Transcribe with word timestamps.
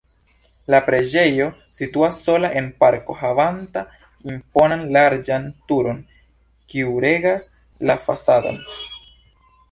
La 0.73 0.77
preĝejo 0.85 1.45
situas 1.79 2.21
sola 2.29 2.49
en 2.61 2.69
parko 2.83 3.17
havanta 3.19 3.83
imponan 4.33 4.81
larĝan 4.95 5.45
turon, 5.73 5.99
kiu 6.75 6.95
regas 7.05 7.45
la 7.91 7.97
fasadon. 8.07 8.59